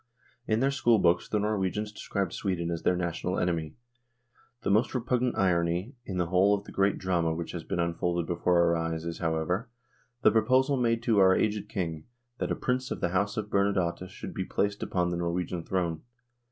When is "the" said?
1.29-1.37, 4.63-4.71, 6.17-6.25, 6.63-6.71, 7.35-7.43, 7.45-7.45, 10.23-10.31, 12.99-13.09, 15.11-15.17